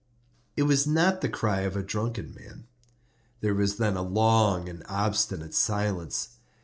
[0.57, 2.65] It was not the cry of a drunken man.
[3.41, 6.37] There was then a long and obstinate silence.